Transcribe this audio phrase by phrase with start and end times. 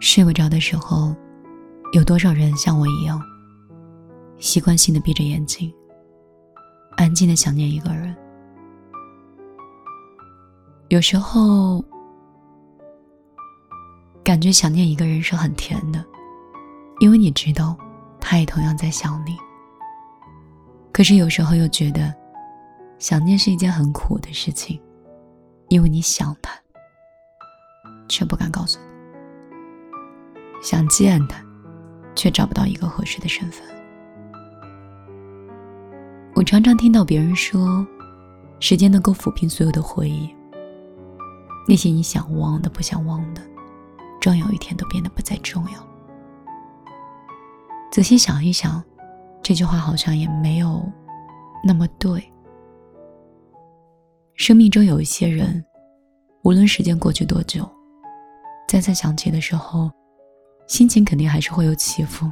[0.00, 1.14] 睡不着的时候，
[1.92, 3.20] 有多少人像我一样，
[4.38, 5.72] 习惯性的闭着眼睛，
[6.96, 8.16] 安静的想念一个人？
[10.88, 11.84] 有时候，
[14.24, 16.04] 感觉想念一个人是很甜的，
[16.98, 17.76] 因为你知道，
[18.18, 19.36] 他也同样在想你。
[20.92, 22.12] 可是有时候又觉得，
[22.98, 24.80] 想念是一件很苦的事情，
[25.68, 26.52] 因为你想他，
[28.08, 28.84] 却不敢告诉他；
[30.60, 31.42] 想见他，
[32.14, 33.66] 却找不到一个合适的身份。
[36.34, 37.86] 我常常听到别人说，
[38.60, 40.34] 时间能够抚平所有的回忆，
[41.68, 43.42] 那些你想忘的、不想忘的，
[44.20, 45.86] 终有一天都变得不再重要。
[47.90, 48.82] 仔细想一想。
[49.42, 50.86] 这句话好像也没有
[51.64, 52.22] 那么对。
[54.34, 55.64] 生命中有一些人，
[56.42, 57.66] 无论时间过去多久，
[58.68, 59.90] 再次想起的时候，
[60.70, 62.30] 心情肯定还是会有起伏。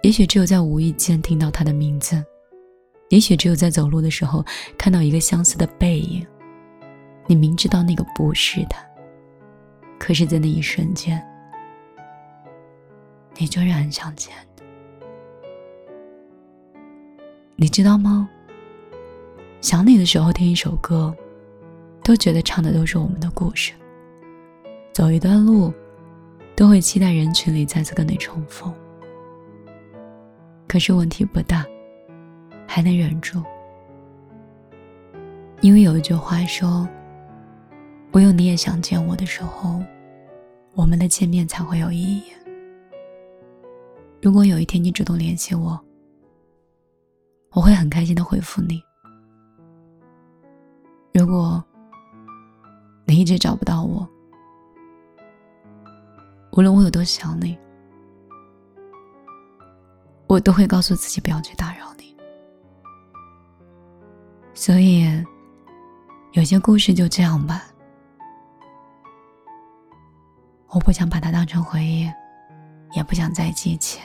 [0.00, 2.24] 也许只有在无意间听到他的名字，
[3.10, 4.42] 也许只有在走路的时候
[4.78, 6.26] 看到一个相似的背影，
[7.26, 8.82] 你明知道那个不是他，
[9.98, 11.22] 可是，在那一瞬间，
[13.36, 14.32] 你就是很想见。
[17.56, 18.26] 你知道吗？
[19.60, 21.14] 想你的时候听一首歌，
[22.02, 23.74] 都觉得唱的都是我们的故事。
[24.94, 25.70] 走一段路，
[26.56, 28.72] 都会期待人群里再次跟你重逢。
[30.68, 31.64] 可是问题不大，
[32.66, 33.42] 还能忍住，
[35.60, 36.88] 因为有一句话说
[38.12, 39.82] ：“唯有你也想见我的时候，
[40.74, 42.24] 我们的见面才会有意义。”
[44.22, 45.78] 如果有一天你主动联系我，
[47.52, 48.82] 我会很开心的回复你。
[51.12, 51.62] 如果
[53.06, 54.08] 你一直找不到我，
[56.56, 57.58] 无论我有多想你，
[60.28, 62.16] 我都会告诉自己不要去打扰你。
[64.54, 65.04] 所以，
[66.32, 67.64] 有些故事就这样吧。
[70.68, 72.08] 我不想把它当成回忆，
[72.94, 74.00] 也不想再记起。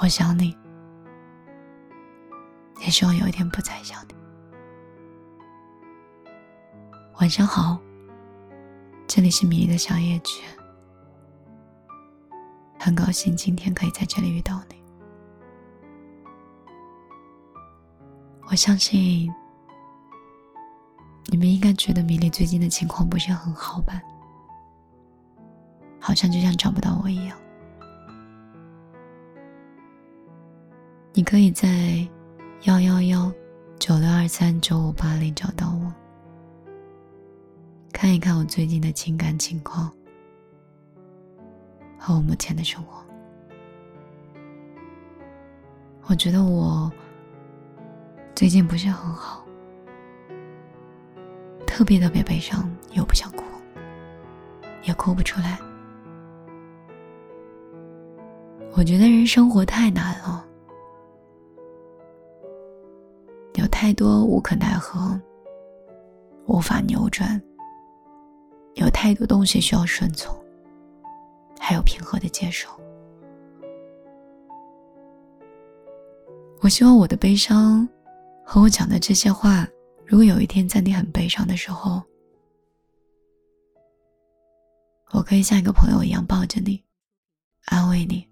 [0.00, 0.56] 我想你，
[2.80, 4.14] 也希望有一天不再想你。
[7.18, 7.80] 晚上好，
[9.08, 10.44] 这里是米粒的小夜曲，
[12.78, 14.76] 很高兴今天可以在这里遇到你。
[18.48, 19.32] 我相信
[21.26, 24.02] 你们应该觉得米粒最近的情况不是很好吧？
[26.00, 27.38] 好像就像找不到我一样。
[31.14, 32.06] 你可以在
[32.64, 33.32] 幺幺幺
[33.78, 35.92] 九六二三九五八零找到我，
[37.98, 39.90] 看一看我最近的情感情况
[41.98, 43.02] 和我目前的生活。
[46.02, 46.92] 我觉得我
[48.34, 49.46] 最近不是很好，
[51.66, 53.42] 特别特别悲伤，又不想哭，
[54.82, 55.58] 也哭不出来。
[58.74, 60.46] 我觉得人生活太难了。
[63.54, 65.18] 有太多无可奈何，
[66.44, 67.42] 无法扭转。
[68.98, 70.34] 太多东西需要顺从，
[71.60, 72.66] 还有平和的接受。
[76.62, 77.86] 我希望我的悲伤
[78.42, 79.68] 和我讲的这些话，
[80.06, 82.02] 如果有一天在你很悲伤的时候，
[85.12, 86.82] 我可以像一个朋友一样抱着你，
[87.66, 88.26] 安慰你。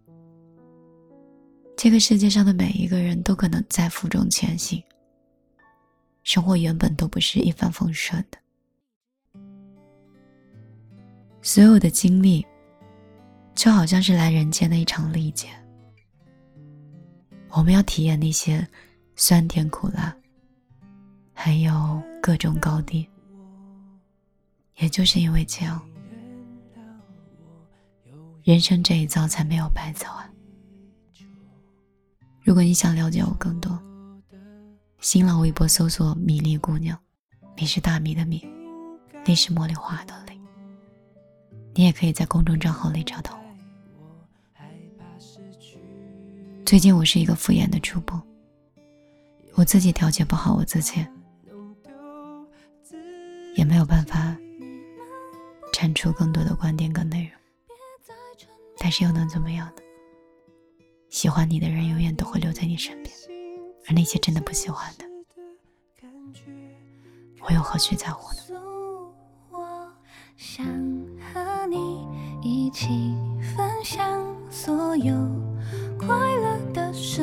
[1.76, 4.82] 这个世界上的每一个人都可能在负重前行。
[6.22, 8.38] 生活原本都不是一帆风顺的，
[11.54, 12.44] 所有的经历
[13.54, 15.46] 就好像是来人间的一场历劫。
[17.50, 18.66] 我们要体验那些
[19.14, 20.12] 酸甜苦辣，
[21.32, 23.08] 还有各种高低。
[24.78, 25.80] 也就是因为这样，
[28.42, 30.28] 人生这一遭才没有白走啊！
[32.42, 33.80] 如果你想了解我更多。
[34.98, 36.98] 新浪微博搜索“米粒姑娘”，
[37.56, 38.44] 米是大米的米，
[39.24, 40.33] 粒是茉莉花的粒。
[41.76, 43.44] 你也可以在公众账号里找到我。
[46.64, 48.22] 最近我是一个敷衍的主播，
[49.54, 51.04] 我自己调节不好我自己，
[53.56, 54.36] 也没有办法
[55.72, 57.32] 产出更多的观点跟内容。
[58.78, 59.82] 但是又能怎么样呢？
[61.10, 63.12] 喜欢你的人永远都会留在你身边。
[63.86, 65.04] 而那些真的不喜欢的，
[67.40, 68.53] 我又何须在乎呢？
[70.36, 70.66] 想
[71.32, 72.04] 和你
[72.42, 73.14] 一起
[73.56, 74.20] 分享
[74.50, 75.14] 所有
[75.96, 77.22] 快乐的事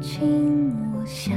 [0.00, 0.72] 情。
[0.96, 1.34] 我想，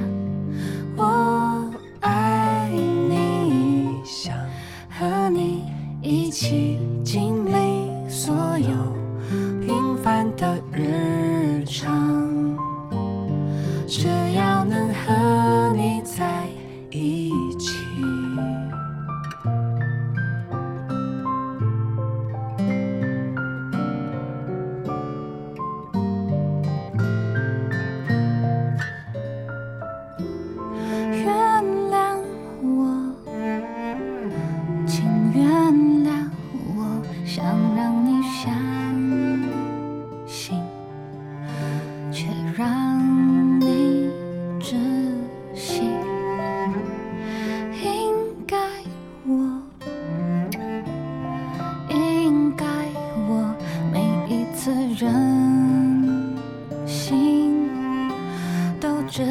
[59.15, 59.21] 只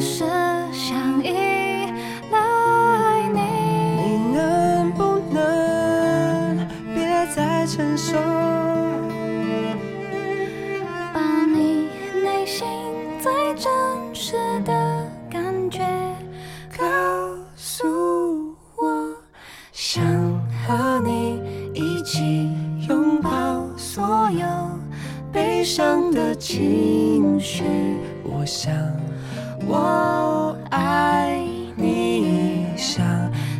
[0.00, 0.24] 是
[0.72, 1.34] 想依
[2.30, 3.40] 赖你。
[4.00, 8.51] 你能不能别再承受？
[25.82, 27.64] 悲伤的情绪。
[28.22, 28.72] 我想，
[29.66, 31.36] 我爱
[31.74, 33.04] 你，想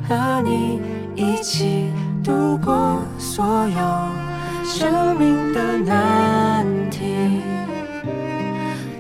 [0.09, 0.81] 和你
[1.17, 1.91] 一起
[2.23, 7.41] 度过所有生命的难题。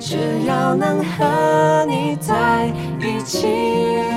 [0.00, 2.66] 只要能和你在
[3.00, 4.11] 一起。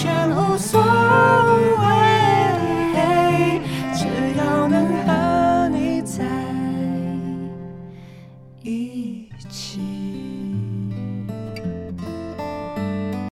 [0.00, 0.58] channel.
[0.58, 0.79] So